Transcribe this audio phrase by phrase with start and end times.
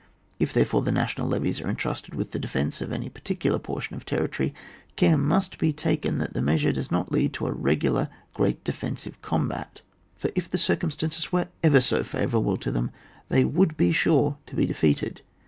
[0.39, 3.95] If, therefore, the national levies are en trusted with the defence of any particular portion
[3.95, 4.51] of territory,
[4.95, 8.63] care must be taken that the measure does not lead to a regu lar great
[8.63, 9.83] defensive combat;
[10.15, 12.89] for if the circumstances were ever so favourable to them,
[13.29, 15.21] they would be sure to be defeated.